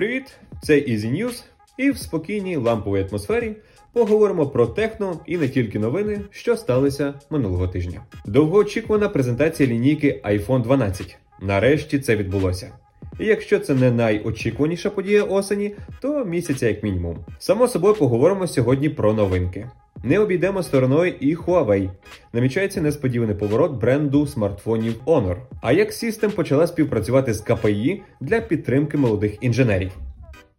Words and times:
Привіт! 0.00 0.32
Це 0.62 0.74
Easy 0.74 1.12
News 1.12 1.42
і 1.76 1.90
в 1.90 1.98
спокійній 1.98 2.56
ламповій 2.56 3.06
атмосфері 3.10 3.56
поговоримо 3.92 4.46
про 4.46 4.66
техно 4.66 5.20
і 5.26 5.36
не 5.36 5.48
тільки 5.48 5.78
новини, 5.78 6.20
що 6.30 6.56
сталися 6.56 7.14
минулого 7.30 7.68
тижня. 7.68 8.02
Довгоочікувана 8.26 9.08
презентація 9.08 9.68
лінійки 9.68 10.20
iPhone 10.24 10.62
12. 10.62 11.18
Нарешті 11.40 11.98
це 11.98 12.16
відбулося. 12.16 12.72
І 13.18 13.24
якщо 13.24 13.58
це 13.58 13.74
не 13.74 13.90
найочікуваніша 13.90 14.90
подія 14.90 15.22
осені, 15.24 15.74
то 16.00 16.24
місяця 16.24 16.68
як 16.68 16.82
мінімум. 16.82 17.16
Само 17.38 17.68
собою 17.68 17.94
поговоримо 17.94 18.46
сьогодні 18.46 18.88
про 18.88 19.12
новинки. 19.12 19.70
Не 20.02 20.18
обійдемо 20.18 20.62
стороною 20.62 21.14
і 21.20 21.36
Huawei. 21.36 21.90
Намічається 22.32 22.80
несподіваний 22.80 23.34
поворот 23.34 23.72
бренду 23.72 24.26
смартфонів 24.26 24.94
Honor. 25.06 25.36
А 25.62 25.72
як 25.72 25.90
System 25.90 26.30
почала 26.30 26.66
співпрацювати 26.66 27.34
з 27.34 27.46
KPI 27.46 28.00
для 28.20 28.40
підтримки 28.40 28.96
молодих 28.96 29.36
інженерів. 29.40 29.92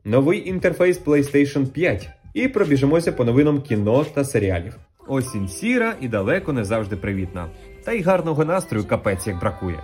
Новий 0.05 0.49
інтерфейс 0.49 1.01
PlayStation 1.01 1.65
5. 1.67 2.09
І 2.33 2.47
пробіжимося 2.47 3.11
по 3.11 3.25
новинам 3.25 3.61
кіно 3.61 4.05
та 4.13 4.23
серіалів. 4.23 4.77
Осінь 5.07 5.47
сіра 5.47 5.95
і 6.01 6.07
далеко 6.07 6.53
не 6.53 6.63
завжди 6.65 6.95
привітна. 6.95 7.47
Та 7.83 7.91
й 7.91 8.01
гарного 8.01 8.45
настрою 8.45 8.85
капець 8.87 9.27
як 9.27 9.39
бракує. 9.39 9.83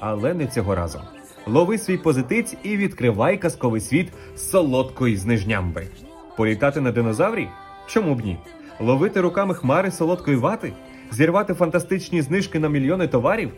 Але 0.00 0.34
не 0.34 0.46
цього 0.46 0.74
разу. 0.74 1.00
Лови 1.46 1.78
свій 1.78 1.96
позитиць 1.96 2.56
і 2.62 2.76
відкривай 2.76 3.38
казковий 3.38 3.80
світ 3.80 4.08
солодкої 4.36 5.16
знижнямби. 5.16 5.86
Політати 6.36 6.80
на 6.80 6.92
динозаврі? 6.92 7.48
Чому 7.86 8.14
б 8.14 8.20
ні? 8.20 8.38
Ловити 8.80 9.20
руками 9.20 9.54
хмари 9.54 9.90
солодкої 9.90 10.36
вати? 10.36 10.72
Зірвати 11.10 11.54
фантастичні 11.54 12.22
знижки 12.22 12.58
на 12.58 12.68
мільйони 12.68 13.08
товарів? 13.08 13.50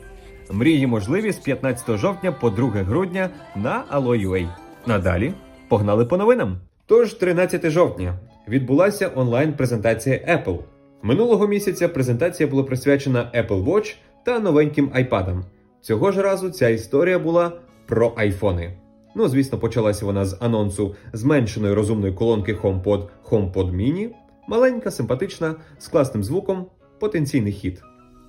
Мрії 0.51 0.87
можливі 0.87 1.33
з 1.33 1.39
15 1.39 1.99
жовтня 1.99 2.33
по 2.33 2.51
2 2.51 2.69
грудня 2.69 3.31
на 3.57 3.85
Allo.ua. 3.93 4.49
Надалі 4.87 5.33
погнали 5.69 6.05
по 6.05 6.17
новинам. 6.17 6.57
Тож, 6.87 7.15
13 7.15 7.71
жовтня 7.71 8.19
відбулася 8.49 9.11
онлайн-презентація 9.15 10.17
Apple. 10.17 10.59
Минулого 11.03 11.47
місяця 11.47 11.89
презентація 11.89 12.49
була 12.49 12.63
присвячена 12.63 13.31
Apple 13.35 13.65
Watch 13.65 13.97
та 14.25 14.39
новеньким 14.39 14.89
iPad. 14.89 15.43
Цього 15.81 16.13
ж 16.13 16.23
разу 16.23 16.51
ця 16.51 16.69
історія 16.69 17.19
була 17.19 17.53
про 17.87 18.13
айфони. 18.17 18.77
Ну, 19.15 19.29
звісно, 19.29 19.59
почалася 19.59 20.07
вона 20.07 20.25
з 20.25 20.37
анонсу 20.41 20.95
зменшеної 21.13 21.75
розумної 21.75 22.13
колонки 22.13 22.55
HomePod 22.55 23.09
HomePod 23.31 23.77
Mini. 23.77 24.09
Маленька, 24.49 24.91
симпатична, 24.91 25.55
з 25.79 25.89
класним 25.89 26.25
звуком, 26.25 26.67
потенційний 27.01 27.53
хід. 27.53 27.83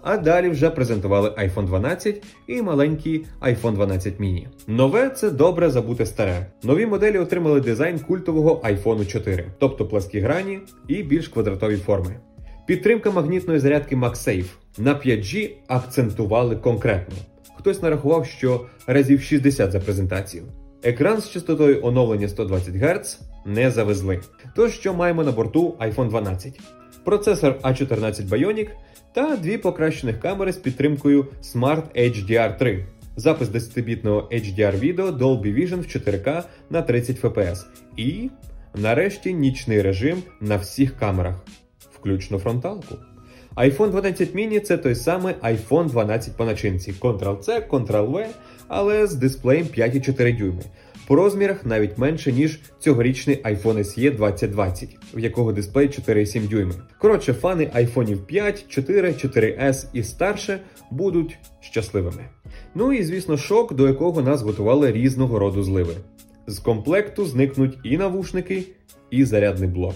А 0.04 0.18
далі 0.18 0.50
вже 0.50 0.70
презентували 0.70 1.30
iPhone 1.30 1.66
12 1.66 2.24
і 2.48 2.62
маленький 2.62 3.26
iPhone 3.42 3.74
12 3.74 4.20
mini. 4.20 4.48
Нове 4.68 5.10
це 5.10 5.30
добре 5.30 5.70
забути 5.70 6.06
старе. 6.06 6.46
Нові 6.64 6.86
моделі 6.86 7.18
отримали 7.18 7.62
дизайн 7.62 8.00
культового 8.00 8.62
iPhone 8.64 9.08
4, 9.08 9.52
тобто 9.60 9.86
пласкі 9.86 10.20
грані 10.20 10.60
і 10.88 11.04
більш 11.04 11.28
квадратові 11.28 11.78
форми. 11.78 12.20
Підтримка 12.68 13.12
магнітної 13.12 13.60
зарядки 13.60 13.96
MagSafe 13.96 14.50
на 14.78 14.96
5G 14.96 15.52
акцентували 15.68 16.56
конкретно. 16.56 17.16
Хтось 17.56 17.82
нарахував, 17.82 18.26
що 18.26 18.66
разів 18.88 19.22
60 19.22 19.72
за 19.72 19.80
презентацію. 19.80 20.44
Екран 20.84 21.22
з 21.22 21.30
частотою 21.30 21.86
оновлення 21.86 22.28
120 22.28 22.76
Гц 22.76 23.20
не 23.46 23.72
завезли. 23.72 24.20
Тож, 24.56 24.74
що 24.74 24.94
маємо 24.94 25.24
на 25.24 25.32
борту 25.32 25.76
iPhone 25.80 26.10
12? 26.10 26.60
Процесор 27.04 27.60
A14 27.64 28.30
Bionic 28.30 28.70
та 29.14 29.36
дві 29.38 29.58
покращених 29.58 30.20
камери 30.20 30.54
з 30.54 30.58
підтримкою 30.58 31.28
Smart 31.44 31.84
HDR 31.96 32.58
3, 32.58 32.86
запис 33.16 33.50
10-бітного 33.50 34.30
HDR 34.32 34.80
відео 34.80 35.12
Dolby 35.12 35.56
Vision 35.56 35.76
в 35.76 36.08
4К 36.08 36.44
на 36.70 36.82
30 36.82 37.24
FPS. 37.24 37.66
І, 37.98 38.30
нарешті, 38.76 39.34
нічний 39.34 39.82
режим 39.82 40.24
на 40.42 40.56
всіх 40.58 40.98
камерах, 40.98 41.36
включно 41.92 42.40
фронталку. 42.40 42.96
iPhone 43.56 43.90
12 43.90 44.36
mini 44.36 44.60
це 44.60 44.78
той 44.78 44.96
самий 44.96 45.34
iPhone 45.34 45.90
12 45.90 46.38
по 46.38 46.46
начинці. 46.46 46.94
Ctrl-C, 47.02 47.68
Ctrl-V, 47.68 48.26
але 48.68 49.08
з 49.08 49.16
дисплеєм 49.16 49.66
5,4 49.66 50.38
дюйми. 50.38 50.62
По 51.08 51.16
розмірах 51.16 51.66
навіть 51.66 51.98
менше, 51.98 52.32
ніж 52.32 52.60
цьогорічний 52.80 53.44
iPhone 53.44 53.78
SE 53.78 54.16
2020, 54.16 54.98
в 55.14 55.20
якого 55.20 55.52
дисплей 55.54 55.88
4,7 55.88 56.48
дюйми. 56.48 56.74
Коротше, 56.98 57.34
фани 57.34 57.72
iPhone 57.76 58.18
5, 58.18 58.66
4, 58.68 59.10
4S 59.10 59.86
і 59.94 60.04
старше 60.04 60.60
будуть 60.92 61.38
щасливими. 61.60 62.26
Ну 62.76 62.94
і 62.94 63.04
звісно, 63.04 63.38
шок, 63.38 63.74
до 63.74 63.88
якого 63.88 64.22
нас 64.22 64.42
готували 64.42 64.92
різного 64.92 65.40
роду 65.40 65.64
зливи. 65.64 65.94
З 66.48 66.60
комплекту 66.60 67.26
зникнуть 67.26 67.78
і 67.84 67.98
навушники, 67.98 68.64
і 69.10 69.26
зарядний 69.26 69.70
блок. 69.70 69.96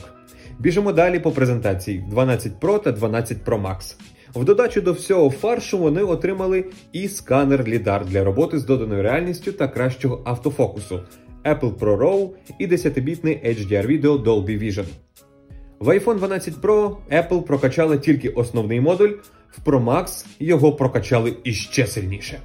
Біжимо 0.59 0.91
далі 0.91 1.19
по 1.19 1.31
презентації 1.31 2.05
12 2.09 2.59
Pro 2.61 2.81
та 2.81 2.91
12 2.91 3.37
Pro 3.45 3.61
Max. 3.61 3.95
В 4.35 4.45
додачу 4.45 4.81
до 4.81 4.93
всього 4.93 5.29
фаршу 5.29 5.77
вони 5.77 6.01
отримали 6.01 6.65
і 6.93 7.07
сканер 7.07 7.63
LiDAR 7.63 8.05
для 8.05 8.23
роботи 8.23 8.59
з 8.59 8.65
доданою 8.65 9.03
реальністю 9.03 9.51
та 9.51 9.67
кращого 9.67 10.21
автофокусу, 10.25 10.99
Apple 11.43 11.73
Pro 11.73 11.97
RAW 11.97 12.29
і 12.59 12.67
10-бітний 12.67 13.47
HDR 13.47 13.85
відео 13.85 14.15
Dolby 14.17 14.63
Vision. 14.63 14.85
В 15.79 15.87
iPhone 15.87 16.17
12 16.17 16.61
Pro 16.61 16.95
Apple 17.11 17.41
прокачали 17.41 17.97
тільки 17.97 18.29
основний 18.29 18.81
модуль, 18.81 19.11
в 19.51 19.69
Pro 19.69 19.83
Max 19.83 20.25
його 20.39 20.71
прокачали 20.71 21.33
іще 21.43 21.87
сильніше. 21.87 22.39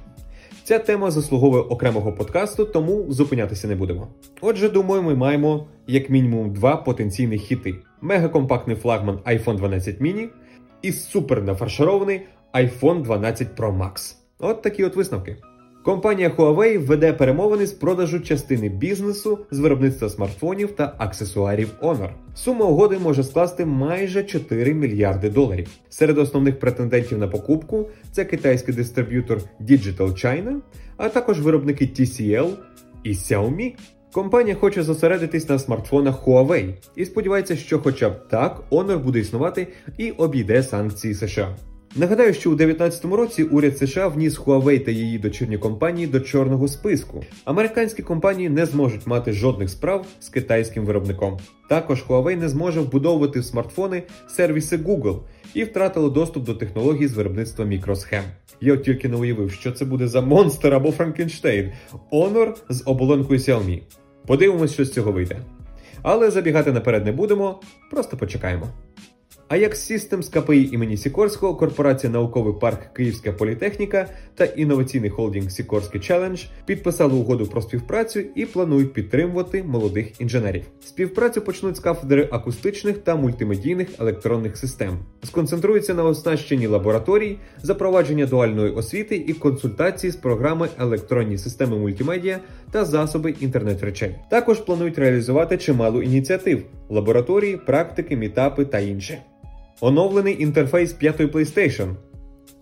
Ця 0.63 0.79
тема 0.79 1.11
заслуговує 1.11 1.63
окремого 1.63 2.13
подкасту, 2.13 2.65
тому 2.65 3.05
зупинятися 3.09 3.67
не 3.67 3.75
будемо. 3.75 4.07
Отже, 4.41 4.69
думаю, 4.69 5.03
ми 5.03 5.15
маємо 5.15 5.67
як 5.87 6.09
мінімум 6.09 6.53
два 6.53 6.77
потенційні 6.77 7.37
хіти: 7.37 7.75
мегакомпактний 8.01 8.75
флагман 8.75 9.19
iPhone 9.25 9.55
12 9.55 10.01
mini 10.01 10.27
і 10.81 10.91
супер 10.91 11.43
нафарширований 11.43 12.21
iPhone 12.53 13.01
12 13.01 13.59
Pro 13.59 13.77
Max. 13.77 14.15
От 14.39 14.61
такі 14.61 14.83
от 14.83 14.95
висновки. 14.95 15.37
Компанія 15.83 16.29
Huawei 16.29 16.85
веде 16.85 17.13
перемовини 17.13 17.65
з 17.65 17.71
продажу 17.71 18.19
частини 18.19 18.69
бізнесу 18.69 19.39
з 19.51 19.59
виробництва 19.59 20.09
смартфонів 20.09 20.71
та 20.71 20.95
аксесуарів 20.97 21.69
Honor. 21.81 22.09
Сума 22.35 22.65
угоди 22.65 22.99
може 22.99 23.23
скласти 23.23 23.65
майже 23.65 24.23
4 24.23 24.73
мільярди 24.73 25.29
доларів. 25.29 25.67
Серед 25.89 26.17
основних 26.17 26.59
претендентів 26.59 27.17
на 27.17 27.27
покупку 27.27 27.89
це 28.11 28.25
китайський 28.25 28.73
дистриб'ютор 28.73 29.41
Digital 29.61 29.97
China, 29.97 30.55
а 30.97 31.09
також 31.09 31.41
виробники 31.41 31.85
TCL 31.85 32.49
і 33.03 33.11
Xiaomi. 33.11 33.73
Компанія 34.13 34.55
хоче 34.55 34.83
зосередитись 34.83 35.49
на 35.49 35.59
смартфонах 35.59 36.27
Huawei 36.27 36.73
і 36.95 37.05
сподівається, 37.05 37.55
що, 37.55 37.79
хоча 37.79 38.09
б 38.09 38.27
так, 38.27 38.63
Honor 38.71 38.99
буде 38.99 39.19
існувати 39.19 39.67
і 39.97 40.11
обійде 40.11 40.63
санкції 40.63 41.13
США. 41.13 41.55
Нагадаю, 41.95 42.33
що 42.33 42.51
у 42.51 42.55
2019 42.55 43.05
році 43.05 43.43
уряд 43.43 43.77
США 43.77 44.07
вніс 44.07 44.39
Huawei 44.39 44.85
та 44.85 44.91
її 44.91 45.19
дочірні 45.19 45.57
компанії 45.57 46.07
до 46.07 46.19
чорного 46.19 46.67
списку. 46.67 47.23
Американські 47.45 48.03
компанії 48.03 48.49
не 48.49 48.65
зможуть 48.65 49.07
мати 49.07 49.33
жодних 49.33 49.69
справ 49.69 50.05
з 50.19 50.29
китайським 50.29 50.85
виробником. 50.85 51.39
Також 51.69 52.05
Huawei 52.07 52.35
не 52.35 52.49
зможе 52.49 52.79
вбудовувати 52.79 53.39
в 53.39 53.45
смартфони 53.45 54.03
сервіси 54.27 54.77
Google 54.77 55.19
і 55.53 55.63
втратило 55.63 56.09
доступ 56.09 56.43
до 56.43 56.55
технологій 56.55 57.07
з 57.07 57.13
виробництва 57.13 57.65
мікросхем. 57.65 58.23
Я 58.61 58.73
от 58.73 58.83
тільки 58.83 59.09
не 59.09 59.17
уявив, 59.17 59.51
що 59.51 59.71
це 59.71 59.85
буде 59.85 60.07
за 60.07 60.21
монстр 60.21 60.73
або 60.73 60.91
Франкенштейн, 60.91 61.71
Honor 62.11 62.53
з 62.69 62.83
оболонкою 62.85 63.39
Xiaomi. 63.39 63.81
Подивимось, 64.27 64.73
що 64.73 64.85
з 64.85 64.93
цього 64.93 65.11
вийде. 65.11 65.39
Але 66.01 66.31
забігати 66.31 66.71
наперед 66.71 67.05
не 67.05 67.11
будемо, 67.11 67.59
просто 67.89 68.17
почекаємо. 68.17 68.67
Як 69.55 69.75
Systems 69.75 70.41
КПІ 70.41 70.69
імені 70.71 70.97
Сікорського, 70.97 71.55
корпорація 71.55 72.13
Науковий 72.13 72.53
парк 72.61 72.93
Київська 72.93 73.31
політехніка 73.31 74.07
та 74.35 74.45
інноваційний 74.45 75.09
холдинг 75.09 75.51
Сікорський 75.51 76.01
Челендж 76.01 76.43
підписали 76.65 77.13
угоду 77.13 77.45
про 77.45 77.61
співпрацю 77.61 78.19
і 78.35 78.45
планують 78.45 78.93
підтримувати 78.93 79.63
молодих 79.63 80.21
інженерів. 80.21 80.63
Співпрацю 80.85 81.41
почнуть 81.41 81.77
з 81.77 81.79
кафедри 81.79 82.29
акустичних 82.31 82.97
та 82.97 83.15
мультимедійних 83.15 83.87
електронних 83.99 84.57
систем, 84.57 84.97
сконцентруються 85.23 85.93
на 85.93 86.03
оснащенні 86.03 86.67
лабораторій, 86.67 87.37
запровадження 87.63 88.25
дуальної 88.25 88.71
освіти 88.71 89.15
і 89.27 89.33
консультації 89.33 90.11
з 90.11 90.15
програми 90.15 90.69
електронні 90.79 91.37
системи 91.37 91.77
мультимедіа 91.77 92.39
та 92.71 92.85
засоби 92.85 93.35
інтернет 93.39 93.83
речей. 93.83 94.15
Також 94.29 94.59
планують 94.59 94.99
реалізувати 94.99 95.57
чимало 95.57 96.01
ініціатив: 96.03 96.63
лабораторії, 96.89 97.57
практики, 97.57 98.17
мітапи 98.17 98.65
та 98.65 98.79
інше. 98.79 99.21
Оновлений 99.83 100.43
інтерфейс 100.43 100.93
п'ятої 100.93 101.29
PlayStation. 101.29 101.95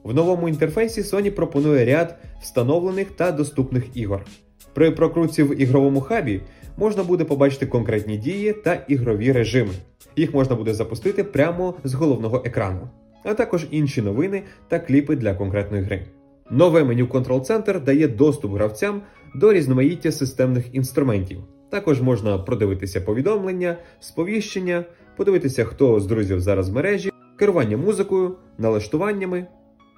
В 0.03 0.13
новому 0.13 0.49
інтерфейсі 0.49 1.01
Sony 1.01 1.29
пропонує 1.29 1.85
ряд 1.85 2.15
встановлених 2.41 3.11
та 3.11 3.31
доступних 3.31 3.97
ігор. 3.97 4.25
При 4.73 4.91
прокрутці 4.91 5.43
в 5.43 5.61
ігровому 5.61 6.01
хабі 6.01 6.41
можна 6.77 7.03
буде 7.03 7.23
побачити 7.23 7.65
конкретні 7.65 8.17
дії 8.17 8.53
та 8.53 8.73
ігрові 8.73 9.31
режими. 9.31 9.73
Їх 10.15 10.33
можна 10.33 10.55
буде 10.55 10.73
запустити 10.73 11.23
прямо 11.23 11.73
з 11.83 11.93
головного 11.93 12.41
екрану, 12.45 12.89
а 13.23 13.33
також 13.33 13.67
інші 13.71 14.01
новини 14.01 14.43
та 14.67 14.79
кліпи 14.79 15.15
для 15.15 15.33
конкретної 15.33 15.83
гри. 15.83 16.05
Нове 16.51 16.83
меню 16.83 17.05
Control 17.05 17.45
Center 17.45 17.83
дає 17.83 18.07
доступ 18.07 18.53
гравцям 18.53 19.01
до 19.35 19.53
різноманіття 19.53 20.11
системних 20.11 20.75
інструментів, 20.75 21.39
Також 21.69 22.01
можна 22.01 22.37
продивитися 22.37 23.01
повідомлення, 23.01 23.77
сповіщення, 23.99 24.83
подивитися, 25.19 25.65
хто 25.65 25.99
з 25.99 26.05
друзів 26.05 26.41
зараз 26.41 26.69
в 26.69 26.73
мережі, 26.73 27.11
керування 27.35 27.77
музикою, 27.77 28.35
налаштуваннями, 28.57 29.47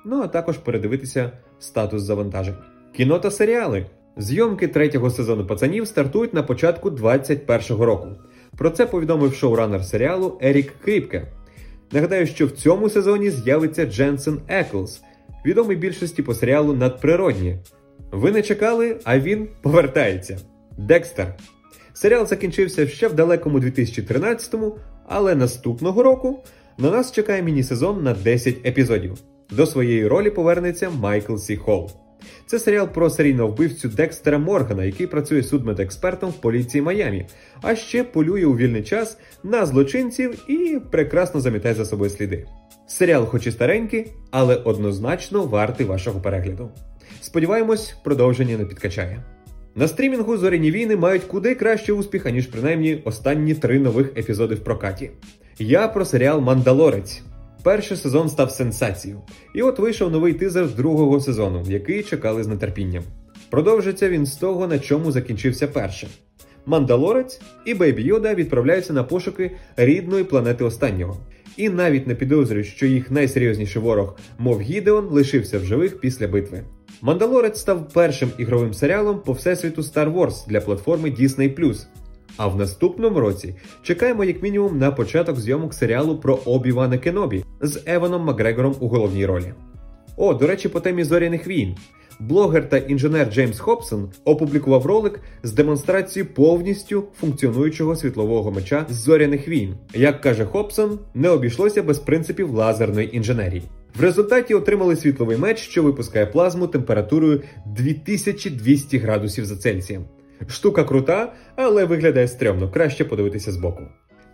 ну 0.06 0.22
а 0.22 0.28
також 0.28 0.58
передивитися 0.58 1.32
статус 1.60 2.02
завантажень. 2.02 2.56
Кіно 2.96 3.20
та 3.20 3.32
серіали. 3.32 3.86
Зйомки 4.18 4.68
третього 4.68 5.10
сезону 5.10 5.48
пацанів 5.48 5.88
стартують 5.88 6.34
на 6.34 6.44
початку 6.44 6.90
2021 6.90 7.84
року. 7.84 8.08
Про 8.58 8.70
це 8.70 8.86
повідомив 8.86 9.34
шоуранер 9.34 9.86
серіалу 9.86 10.38
Ерік 10.42 10.74
Кріпке. 10.84 11.28
Нагадаю, 11.92 12.28
що 12.28 12.48
в 12.48 12.52
цьому 12.52 12.90
сезоні 12.90 13.30
з'явиться 13.30 13.86
Дженсен 13.86 14.40
Еклс, 14.48 15.02
відомий 15.46 15.78
більшості 15.78 16.24
по 16.24 16.34
серіалу 16.34 16.74
Надприродні. 16.74 17.58
Ви 18.12 18.32
не 18.32 18.42
чекали, 18.42 18.98
а 19.04 19.20
він 19.20 19.48
повертається. 19.62 20.40
Декстер. 20.78 21.36
Серіал 21.94 22.28
закінчився 22.28 22.88
ще 22.88 23.08
в 23.08 23.14
далекому 23.14 23.60
2013-му, 23.60 24.78
але 25.12 25.36
наступного 25.36 26.04
року 26.04 26.44
на 26.78 26.92
нас 26.92 27.12
чекає 27.12 27.42
міні-сезон 27.42 28.04
на 28.04 28.14
10 28.14 28.66
епізодів. 28.66 29.18
До 29.50 29.66
своєї 29.66 30.08
ролі 30.08 30.30
повернеться 30.30 30.90
Майкл 30.90 31.36
Сі 31.36 31.58
Холл. 31.58 31.92
Це 32.46 32.60
серіал 32.60 32.88
про 32.88 33.10
серійного 33.10 33.50
вбивцю 33.50 33.90
Декстера 33.90 34.38
Моргана, 34.38 34.84
який 34.84 35.08
працює 35.08 35.44
судмедекспертом 35.44 36.30
в 36.30 36.34
поліції 36.34 36.82
Майамі, 36.82 37.26
а 37.62 37.76
ще 37.76 38.04
полює 38.04 38.46
у 38.46 38.56
вільний 38.56 38.84
час 38.84 39.18
на 39.44 39.66
злочинців 39.66 40.50
і 40.50 40.80
прекрасно 40.92 41.42
замітає 41.42 41.76
за 41.76 41.86
собою 41.86 42.10
сліди. 42.10 42.46
Серіал, 42.88 43.26
хоч 43.26 43.48
і 43.48 43.52
старенький, 43.52 44.12
але 44.32 44.56
однозначно 44.56 45.44
вартий 45.44 45.86
вашого 45.86 46.20
перегляду. 46.20 46.70
Сподіваємось, 47.22 47.96
продовження 48.04 48.58
не 48.58 48.66
підкачає. 48.66 49.24
На 49.76 49.88
стрімінгу 49.88 50.38
зоряні 50.38 50.72
війни 50.72 50.96
мають 50.96 51.24
куди 51.24 51.56
кращий 51.56 51.96
успіх, 51.96 52.26
аніж 52.26 52.48
принаймні 52.48 53.02
останні 53.06 53.54
три 53.54 53.80
нових 53.80 54.18
епізоди 54.18 54.56
в 54.56 54.64
прокаті. 54.64 55.12
Я 55.60 55.88
про 55.88 56.06
серіал 56.06 56.42
Мандалорець. 56.42 57.22
Перший 57.64 57.98
сезон 57.98 58.30
став 58.30 58.52
сенсацією, 58.52 59.22
і 59.56 59.62
от 59.62 59.80
вийшов 59.80 60.12
новий 60.12 60.34
тизер 60.34 60.68
з 60.68 60.74
другого 60.74 61.20
сезону, 61.20 61.64
який 61.68 62.04
чекали 62.04 62.44
з 62.44 62.56
нетерпінням. 62.56 63.04
Продовжиться 63.50 64.10
він 64.10 64.26
з 64.26 64.36
того, 64.36 64.68
на 64.68 64.80
чому 64.80 65.12
закінчився 65.12 65.68
перший. 65.68 66.10
Мандалорець 66.66 67.42
і 67.66 67.74
Бейбі 67.74 68.02
Йода 68.04 68.34
відправляються 68.34 68.94
на 68.94 69.04
пошуки 69.04 69.52
рідної 69.78 70.24
планети 70.24 70.64
останнього. 70.64 71.18
І 71.58 71.70
навіть 71.70 72.08
не 72.08 72.16
підозрюють, 72.16 72.68
що 72.68 72.86
їх 72.86 73.12
найсерйозніший 73.12 73.82
ворог, 73.82 74.18
мов 74.40 74.62
Гідеон, 74.62 75.06
лишився 75.06 75.60
в 75.60 75.64
живих 75.64 76.00
після 76.00 76.28
битви. 76.28 76.64
Мандалорець 77.04 77.60
став 77.60 77.90
першим 77.94 78.32
ігровим 78.38 78.74
серіалом 78.74 79.20
по 79.20 79.34
всесвіту 79.34 79.82
Star 79.82 80.14
Wars 80.14 80.48
для 80.48 80.62
платформи 80.62 81.10
Disney+. 81.10 81.86
А 82.38 82.48
в 82.48 82.56
наступному 82.56 83.20
році 83.20 83.56
чекаємо 83.84 84.24
як 84.24 84.44
мінімум 84.44 84.78
на 84.78 84.92
початок 84.92 85.40
зйомок 85.40 85.74
серіалу 85.74 86.18
про 86.18 86.36
Обі-Вана 86.36 86.98
Кенобі 86.98 87.44
з 87.62 87.82
Еваном 87.86 88.24
Макгрегором 88.24 88.76
у 88.80 88.88
головній 88.88 89.26
ролі. 89.26 89.54
О, 90.18 90.34
до 90.34 90.48
речі, 90.48 90.70
по 90.70 90.80
темі 90.80 91.04
зоряних 91.04 91.48
війн. 91.48 91.76
Блогер 92.20 92.70
та 92.70 92.78
інженер 92.78 93.30
Джеймс 93.34 93.60
Хобсон 93.60 94.12
опублікував 94.26 94.86
ролик 94.86 95.20
з 95.44 95.54
демонстрацією 95.54 96.34
повністю 96.34 97.04
функціонуючого 97.20 97.96
світлового 97.96 98.52
меча 98.52 98.86
з 98.90 98.96
зоряних 98.96 99.48
війн. 99.48 99.76
Як 99.94 100.22
каже 100.22 100.46
Хобсон, 100.46 101.00
не 101.14 101.30
обійшлося 101.30 101.84
без 101.84 102.00
принципів 102.00 102.50
лазерної 102.50 103.18
інженерії. 103.18 103.64
В 103.96 104.02
результаті 104.02 104.54
отримали 104.54 104.96
світловий 104.96 105.38
меч, 105.38 105.60
що 105.60 105.84
випускає 105.84 106.26
плазму 106.26 106.68
температурою 106.68 107.42
2200 107.66 108.98
градусів 108.98 109.46
за 109.46 109.58
Цельсієм. 109.58 110.06
Штука 110.48 110.84
крута, 110.84 111.34
але 111.56 111.86
виглядає 111.86 112.28
стрьомно, 112.28 112.72
краще 112.72 113.06
подивитися 113.06 113.52
збоку. 113.52 113.84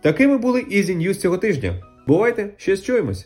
Такими 0.01 0.37
були 0.37 0.59
Easy 0.59 0.95
News 0.95 1.13
цього 1.13 1.37
тижня. 1.37 1.83
Бувайте, 2.07 2.49
ще 2.57 2.77
чуємось! 2.77 3.25